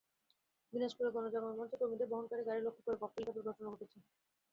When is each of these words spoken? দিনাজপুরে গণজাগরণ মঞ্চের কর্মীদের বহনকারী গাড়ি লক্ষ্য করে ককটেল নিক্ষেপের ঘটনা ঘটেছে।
দিনাজপুরে 0.73 1.09
গণজাগরণ 1.15 1.55
মঞ্চের 1.57 1.79
কর্মীদের 1.81 2.11
বহনকারী 2.11 2.43
গাড়ি 2.45 2.61
লক্ষ্য 2.63 2.81
করে 2.85 2.97
ককটেল 3.01 3.23
নিক্ষেপের 3.23 3.47
ঘটনা 3.49 3.67
ঘটেছে। 3.73 3.97